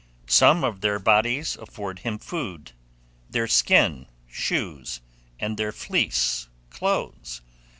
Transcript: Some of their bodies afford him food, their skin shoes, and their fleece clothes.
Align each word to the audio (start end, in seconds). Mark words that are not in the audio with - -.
Some 0.25 0.63
of 0.63 0.81
their 0.81 0.97
bodies 0.97 1.55
afford 1.57 1.99
him 1.99 2.17
food, 2.17 2.71
their 3.29 3.47
skin 3.47 4.07
shoes, 4.27 4.99
and 5.39 5.57
their 5.57 5.71
fleece 5.71 6.47
clothes. 6.71 7.41